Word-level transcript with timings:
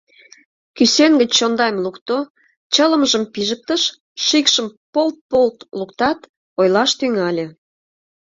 Кӱсен 0.75 1.13
гыч 1.21 1.31
чондайым 1.37 1.77
лукто, 1.85 2.17
чылымжым 2.73 3.23
пижыктыш, 3.33 3.83
шикшым 4.25 4.67
полт-полт 4.93 5.57
луктат, 5.79 6.19
ойлаш 6.59 6.91
тӱҥале: 6.99 7.45